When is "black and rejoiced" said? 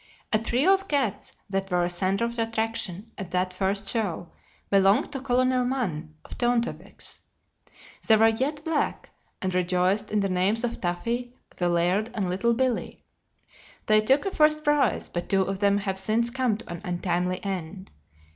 8.65-10.09